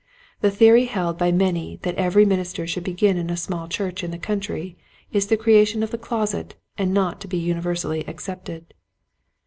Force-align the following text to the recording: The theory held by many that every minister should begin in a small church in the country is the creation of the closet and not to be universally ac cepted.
The 0.39 0.49
theory 0.49 0.85
held 0.85 1.19
by 1.19 1.31
many 1.31 1.77
that 1.83 1.93
every 1.93 2.25
minister 2.25 2.65
should 2.65 2.83
begin 2.83 3.17
in 3.17 3.29
a 3.29 3.37
small 3.37 3.67
church 3.67 4.03
in 4.03 4.09
the 4.09 4.17
country 4.17 4.75
is 5.11 5.27
the 5.27 5.37
creation 5.37 5.83
of 5.83 5.91
the 5.91 5.99
closet 5.99 6.55
and 6.75 6.91
not 6.91 7.21
to 7.21 7.27
be 7.27 7.37
universally 7.37 8.01
ac 8.07 8.13
cepted. 8.17 8.63